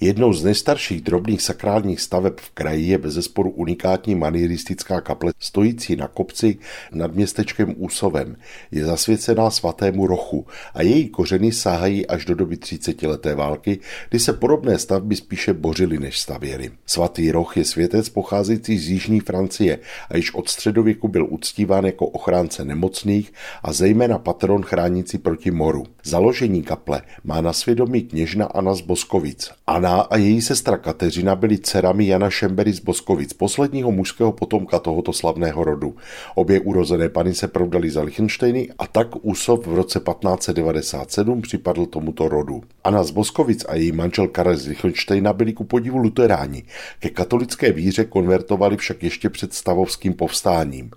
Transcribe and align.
Jednou 0.00 0.32
z 0.32 0.44
nejstarších 0.44 1.00
drobných 1.00 1.42
sakrálních 1.42 2.00
staveb 2.00 2.32
v 2.36 2.50
kraji 2.50 2.86
je 2.86 2.98
bezesporu 2.98 3.50
unikátní 3.50 4.14
manieristická 4.14 5.00
kaple 5.00 5.32
stojící 5.38 5.96
na 5.96 6.08
kopci 6.08 6.58
nad 6.92 7.14
městečkem 7.14 7.74
Úsovem. 7.76 8.36
Je 8.70 8.84
zasvěcená 8.84 9.50
svatému 9.50 10.06
Rochu 10.06 10.46
a 10.74 10.82
její 10.82 11.08
kořeny 11.08 11.52
sahají 11.52 12.06
až 12.06 12.24
do 12.24 12.34
doby 12.34 12.56
30. 12.56 13.02
leté 13.02 13.34
války, 13.34 13.78
kdy 14.10 14.18
se 14.18 14.32
podobné 14.32 14.78
stavby 14.78 15.16
spíše 15.16 15.52
bořily 15.52 15.98
než 15.98 16.20
stavěly. 16.20 16.70
Svatý 16.86 17.32
Roch 17.32 17.56
je 17.56 17.64
světec 17.64 18.08
pocházející 18.08 18.78
z 18.78 18.88
jižní 18.88 19.20
Francie 19.20 19.78
a 20.10 20.16
již 20.16 20.34
od 20.34 20.48
středověku 20.48 21.08
byl 21.08 21.26
uctíván 21.30 21.84
jako 21.84 22.06
ochránce 22.06 22.64
nemocných 22.64 23.32
a 23.62 23.72
zejména 23.72 24.18
patron 24.18 24.62
chránící 24.62 25.18
proti 25.18 25.50
moru. 25.50 25.86
Založení 26.04 26.62
kaple 26.62 27.02
má 27.24 27.40
na 27.40 27.52
svědomí 27.52 28.02
kněžna 28.02 28.46
Anna 28.46 28.74
z 28.74 28.80
Boskovic. 28.80 29.50
Anna 29.66 29.85
Anna 29.86 30.00
a 30.00 30.16
její 30.16 30.42
sestra 30.42 30.76
Kateřina 30.76 31.36
byly 31.36 31.58
dcerami 31.58 32.06
Jana 32.06 32.30
Šembery 32.30 32.72
z 32.72 32.80
Boskovic, 32.80 33.32
posledního 33.32 33.92
mužského 33.92 34.32
potomka 34.32 34.78
tohoto 34.78 35.12
slavného 35.12 35.64
rodu. 35.64 35.96
Obě 36.34 36.60
urozené 36.60 37.08
pany 37.08 37.34
se 37.34 37.48
provdali 37.48 37.90
za 37.90 38.02
Lichtensteiny 38.02 38.68
a 38.78 38.86
tak 38.86 39.08
Úsov 39.22 39.66
v 39.66 39.74
roce 39.74 40.00
1597 40.00 41.42
připadl 41.42 41.86
tomuto 41.86 42.28
rodu. 42.28 42.62
Anna 42.84 43.04
z 43.04 43.10
Boskovic 43.10 43.64
a 43.68 43.74
její 43.74 43.92
manžel 43.92 44.28
Karel 44.28 44.56
z 44.56 44.66
Lichtensteina 44.66 45.32
byli 45.32 45.52
ku 45.52 45.64
podivu 45.64 45.98
luteráni. 45.98 46.62
Ke 46.98 47.10
katolické 47.10 47.72
víře 47.72 48.04
konvertovali 48.04 48.76
však 48.76 49.02
ještě 49.02 49.30
před 49.30 49.54
stavovským 49.54 50.14
povstáním. 50.14 50.90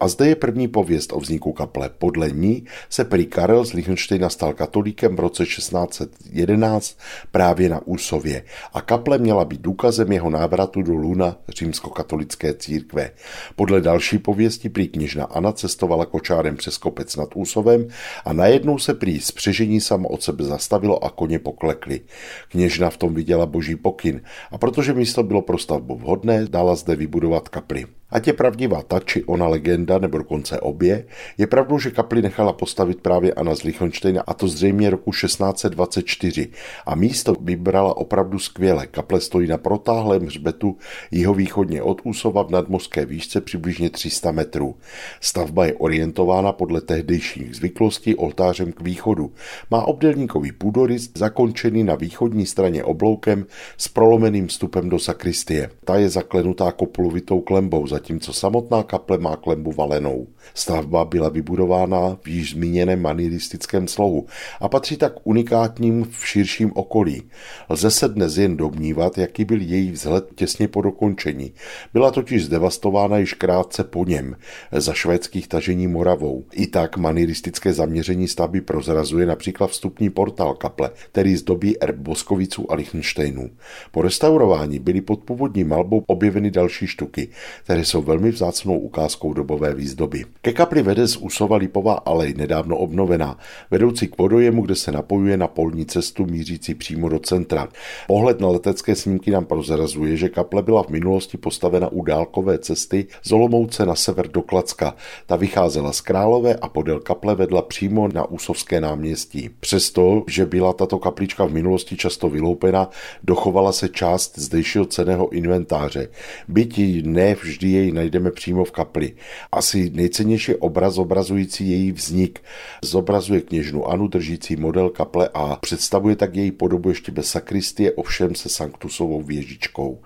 A 0.00 0.08
zde 0.08 0.28
je 0.28 0.36
první 0.36 0.68
pověst 0.68 1.12
o 1.12 1.20
vzniku 1.20 1.52
kaple. 1.52 1.90
Podle 1.98 2.30
ní 2.30 2.64
se 2.90 3.04
prý 3.04 3.26
Karel 3.26 3.64
z 3.64 3.72
Lichtensteina 3.72 4.28
stal 4.28 4.52
katolíkem 4.52 5.16
v 5.16 5.20
roce 5.20 5.44
1611 5.44 6.98
právě 7.30 7.68
na 7.68 7.80
Úsově 7.86 8.33
Moskvě 8.34 8.42
a 8.72 8.80
kaple 8.80 9.18
měla 9.18 9.44
být 9.44 9.60
důkazem 9.60 10.12
jeho 10.12 10.30
návratu 10.30 10.82
do 10.82 10.92
luna 10.94 11.36
římskokatolické 11.48 12.54
církve. 12.54 13.10
Podle 13.56 13.80
další 13.80 14.18
pověsti 14.18 14.68
prý 14.68 14.88
kněžna 14.88 15.24
Anna 15.24 15.52
cestovala 15.52 16.06
kočárem 16.06 16.56
přes 16.56 16.78
kopec 16.78 17.16
nad 17.16 17.28
Úsovem 17.34 17.86
a 18.24 18.32
najednou 18.32 18.78
se 18.78 18.94
prý 18.94 19.20
spřežení 19.20 19.80
samo 19.80 20.08
od 20.08 20.22
sebe 20.22 20.44
zastavilo 20.44 21.04
a 21.04 21.10
koně 21.10 21.38
poklekly. 21.38 22.00
Kněžna 22.48 22.90
v 22.90 22.96
tom 22.96 23.14
viděla 23.14 23.46
boží 23.46 23.76
pokyn 23.76 24.20
a 24.50 24.58
protože 24.58 24.92
místo 24.92 25.22
bylo 25.22 25.42
pro 25.42 25.58
stavbu 25.58 25.96
vhodné, 25.96 26.46
dala 26.46 26.74
zde 26.74 26.96
vybudovat 26.96 27.48
kapli. 27.48 27.86
Ať 28.14 28.26
je 28.26 28.32
pravdivá 28.32 28.82
ta 28.86 29.02
či 29.02 29.26
ona 29.26 29.50
legenda, 29.50 29.98
nebo 29.98 30.18
dokonce 30.18 30.60
obě, 30.60 31.06
je 31.38 31.46
pravdou, 31.46 31.78
že 31.78 31.90
kapli 31.90 32.22
nechala 32.22 32.52
postavit 32.52 33.00
právě 33.00 33.34
Anna 33.34 33.54
z 33.54 33.62
Lichtensteina 33.62 34.22
a 34.26 34.34
to 34.34 34.48
zřejmě 34.48 34.90
roku 34.90 35.10
1624 35.10 36.48
a 36.86 36.94
místo 36.94 37.34
vybrala 37.40 37.96
opravdu 37.96 38.38
skvěle. 38.38 38.86
Kaple 38.86 39.20
stojí 39.20 39.48
na 39.48 39.58
protáhlém 39.58 40.26
hřbetu 40.26 40.76
jihovýchodně 41.10 41.82
od 41.82 42.00
Úsova 42.04 42.42
v 42.42 42.50
nadmořské 42.50 43.06
výšce 43.06 43.40
přibližně 43.40 43.90
300 43.90 44.30
metrů. 44.32 44.74
Stavba 45.20 45.66
je 45.66 45.74
orientována 45.74 46.52
podle 46.52 46.80
tehdejších 46.80 47.56
zvyklostí 47.56 48.14
oltářem 48.14 48.72
k 48.72 48.80
východu. 48.80 49.32
Má 49.70 49.84
obdelníkový 49.84 50.52
půdorys 50.52 51.10
zakončený 51.14 51.84
na 51.84 51.94
východní 51.94 52.46
straně 52.46 52.84
obloukem 52.84 53.46
s 53.78 53.88
prolomeným 53.88 54.46
vstupem 54.46 54.88
do 54.88 54.98
sakristie. 54.98 55.70
Ta 55.84 55.96
je 55.96 56.08
zaklenutá 56.08 56.72
kopulovitou 56.72 57.40
klembou, 57.40 57.86
zatímco 58.04 58.32
samotná 58.32 58.82
kaple 58.82 59.18
má 59.18 59.36
klembu 59.36 59.72
valenou. 59.72 60.26
Stavba 60.54 61.04
byla 61.04 61.28
vybudována 61.28 62.18
v 62.22 62.28
již 62.28 62.50
zmíněném 62.50 63.02
manieristickém 63.02 63.88
slohu 63.88 64.26
a 64.60 64.68
patří 64.68 64.96
tak 64.96 65.12
unikátním 65.24 66.04
v 66.10 66.26
širším 66.26 66.72
okolí. 66.74 67.22
Lze 67.68 67.90
se 67.90 68.08
dnes 68.08 68.36
jen 68.36 68.56
domnívat, 68.56 69.18
jaký 69.18 69.44
byl 69.44 69.60
její 69.60 69.90
vzhled 69.90 70.24
těsně 70.34 70.68
po 70.68 70.82
dokončení. 70.82 71.52
Byla 71.92 72.10
totiž 72.10 72.44
zdevastována 72.44 73.18
již 73.18 73.34
krátce 73.34 73.84
po 73.84 74.04
něm, 74.04 74.36
za 74.72 74.92
švédských 74.92 75.48
tažení 75.48 75.86
Moravou. 75.86 76.44
I 76.52 76.66
tak 76.66 76.96
manieristické 76.96 77.72
zaměření 77.72 78.28
stavby 78.28 78.60
prozrazuje 78.60 79.26
například 79.26 79.66
vstupní 79.66 80.10
portál 80.10 80.54
kaple, 80.54 80.90
který 81.12 81.36
zdobí 81.36 81.82
erb 81.82 81.96
Boskoviců 81.96 82.72
a 82.72 82.74
Lichtensteinů. 82.74 83.50
Po 83.90 84.02
restaurování 84.02 84.78
byly 84.78 85.00
pod 85.00 85.20
původní 85.20 85.64
malbou 85.64 86.04
objeveny 86.06 86.50
další 86.50 86.86
štuky, 86.86 87.28
které 87.64 87.84
jsou 87.84 87.93
velmi 88.02 88.30
vzácnou 88.30 88.78
ukázkou 88.78 89.32
dobové 89.32 89.74
výzdoby. 89.74 90.24
Ke 90.42 90.52
kapli 90.52 90.82
vede 90.82 91.08
z 91.08 91.16
Úsova 91.16 91.56
Lipová 91.56 91.94
alej, 91.94 92.34
nedávno 92.36 92.76
obnovená, 92.76 93.38
vedoucí 93.70 94.08
k 94.08 94.18
vodojemu, 94.18 94.62
kde 94.62 94.74
se 94.74 94.92
napojuje 94.92 95.36
na 95.36 95.46
polní 95.46 95.86
cestu 95.86 96.26
mířící 96.26 96.74
přímo 96.74 97.08
do 97.08 97.18
centra. 97.18 97.68
Pohled 98.06 98.40
na 98.40 98.48
letecké 98.48 98.96
snímky 98.96 99.30
nám 99.30 99.44
prozrazuje, 99.44 100.16
že 100.16 100.28
kaple 100.28 100.62
byla 100.62 100.82
v 100.82 100.88
minulosti 100.88 101.36
postavena 101.36 101.88
u 101.88 102.02
dálkové 102.02 102.58
cesty 102.58 103.06
z 103.22 103.32
Olomouce 103.32 103.86
na 103.86 103.94
sever 103.94 104.28
do 104.28 104.42
Klacka. 104.42 104.94
Ta 105.26 105.36
vycházela 105.36 105.92
z 105.92 106.00
Králové 106.00 106.54
a 106.54 106.68
podél 106.68 107.00
kaple 107.00 107.34
vedla 107.34 107.62
přímo 107.62 108.08
na 108.08 108.24
Úsovské 108.30 108.80
náměstí. 108.80 109.50
Přesto, 109.60 110.24
že 110.28 110.46
byla 110.46 110.72
tato 110.72 110.98
kaplička 110.98 111.44
v 111.44 111.52
minulosti 111.52 111.96
často 111.96 112.28
vyloupena, 112.28 112.90
dochovala 113.22 113.72
se 113.72 113.88
část 113.88 114.38
zdejšího 114.38 114.84
ceného 114.84 115.28
inventáře. 115.28 116.08
Byť 116.48 117.04
ne 117.04 117.34
vždy 117.34 117.68
jej 117.84 117.92
najdeme 117.92 118.30
přímo 118.30 118.64
v 118.64 118.70
kapli. 118.70 119.12
Asi 119.52 119.90
nejcennější 119.94 120.54
obraz 120.54 120.98
obrazující 120.98 121.70
její 121.70 121.92
vznik 121.92 122.40
zobrazuje 122.82 123.40
kněžnu 123.40 123.88
Anu 123.88 124.08
držící 124.08 124.56
model 124.56 124.90
kaple 124.90 125.28
a 125.34 125.56
představuje 125.56 126.16
tak 126.16 126.36
její 126.36 126.50
podobu 126.52 126.88
ještě 126.88 127.12
bez 127.12 127.26
sakristie, 127.26 127.92
ovšem 127.92 128.34
se 128.34 128.48
sanktusovou 128.48 129.22
věžičkou. 129.22 130.00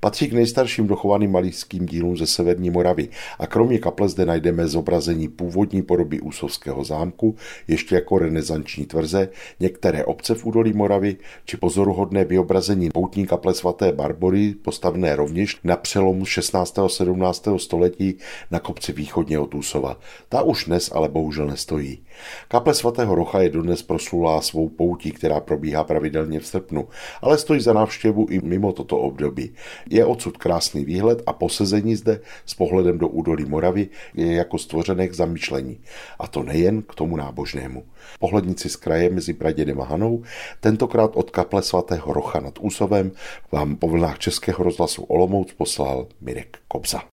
Patří 0.00 0.28
k 0.28 0.32
nejstarším 0.32 0.86
dochovaným 0.86 1.32
malířským 1.32 1.86
dílům 1.86 2.16
ze 2.16 2.26
Severní 2.26 2.70
Moravy 2.70 3.08
a 3.38 3.46
kromě 3.46 3.78
kaple 3.78 4.08
zde 4.08 4.26
najdeme 4.26 4.68
zobrazení 4.68 5.28
původní 5.28 5.82
podoby 5.82 6.20
Úsovského 6.20 6.84
zámku, 6.84 7.36
ještě 7.68 7.94
jako 7.94 8.18
renesanční 8.18 8.86
tvrze, 8.86 9.28
některé 9.60 10.04
obce 10.04 10.34
v 10.34 10.46
údolí 10.46 10.72
Moravy 10.72 11.16
či 11.44 11.56
pozoruhodné 11.56 12.24
vyobrazení 12.24 12.90
poutní 12.90 13.26
kaple 13.26 13.54
svaté 13.54 13.92
Barbory, 13.92 14.54
postavené 14.54 15.16
rovněž 15.16 15.56
na 15.64 15.76
přelomu 15.76 16.24
16. 16.24 16.78
a 16.78 16.88
17. 16.88 17.11
století 17.58 18.18
na 18.50 18.60
kopci 18.60 18.92
východně 18.92 19.38
od 19.38 19.54
Úsova. 19.54 19.96
Ta 20.28 20.42
už 20.42 20.64
dnes 20.64 20.90
ale 20.92 21.08
bohužel 21.08 21.46
nestojí. 21.46 22.04
Kaple 22.48 22.74
svatého 22.74 23.14
Rocha 23.14 23.40
je 23.40 23.50
dodnes 23.50 23.82
proslulá 23.82 24.40
svou 24.40 24.68
poutí, 24.68 25.12
která 25.12 25.40
probíhá 25.40 25.84
pravidelně 25.84 26.40
v 26.40 26.46
srpnu, 26.46 26.88
ale 27.22 27.38
stojí 27.38 27.60
za 27.60 27.72
návštěvu 27.72 28.26
i 28.30 28.40
mimo 28.40 28.72
toto 28.72 28.98
období. 28.98 29.54
Je 29.90 30.04
odsud 30.04 30.36
krásný 30.36 30.84
výhled 30.84 31.22
a 31.26 31.32
posezení 31.32 31.96
zde 31.96 32.20
s 32.46 32.54
pohledem 32.54 32.98
do 32.98 33.08
údolí 33.08 33.44
Moravy 33.44 33.88
je 34.14 34.32
jako 34.32 34.58
stvořené 34.58 35.08
k 35.08 35.14
zamýšlení. 35.14 35.80
A 36.18 36.26
to 36.26 36.42
nejen 36.42 36.82
k 36.82 36.94
tomu 36.94 37.16
nábožnému. 37.16 37.84
Pohlednici 38.20 38.68
z 38.68 38.76
kraje 38.76 39.10
mezi 39.10 39.32
Pradědem 39.32 39.80
a 39.80 39.84
Hanou, 39.84 40.22
tentokrát 40.60 41.16
od 41.16 41.30
kaple 41.30 41.62
svatého 41.62 42.12
Rocha 42.12 42.40
nad 42.40 42.58
Úsovem, 42.60 43.12
vám 43.52 43.76
po 43.76 43.88
vlnách 43.88 44.18
Českého 44.18 44.64
rozhlasu 44.64 45.02
Olomouc 45.02 45.52
poslal 45.52 46.06
Mirek 46.20 46.61
Kopsa. 46.72 47.04